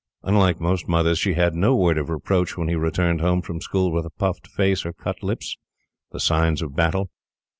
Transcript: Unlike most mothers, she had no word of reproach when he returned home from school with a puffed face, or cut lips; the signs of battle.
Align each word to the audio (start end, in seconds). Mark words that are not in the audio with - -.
Unlike 0.23 0.59
most 0.59 0.87
mothers, 0.87 1.19
she 1.19 1.35
had 1.35 1.53
no 1.53 1.75
word 1.75 1.99
of 1.99 2.09
reproach 2.09 2.57
when 2.57 2.67
he 2.67 2.73
returned 2.75 3.21
home 3.21 3.43
from 3.43 3.61
school 3.61 3.91
with 3.91 4.03
a 4.03 4.09
puffed 4.17 4.47
face, 4.47 4.83
or 4.83 4.93
cut 4.93 5.21
lips; 5.21 5.57
the 6.11 6.19
signs 6.19 6.63
of 6.63 6.75
battle. 6.75 7.11